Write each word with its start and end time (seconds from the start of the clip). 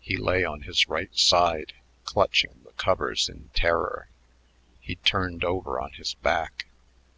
He 0.00 0.16
lay 0.16 0.42
on 0.42 0.62
his 0.62 0.88
right 0.88 1.14
side, 1.14 1.74
clutching 2.04 2.62
the 2.64 2.72
covers 2.78 3.28
in 3.28 3.50
terror. 3.52 4.08
He 4.80 4.94
turned 4.94 5.44
over 5.44 5.78
on 5.78 5.92
his 5.92 6.14
back. 6.14 6.68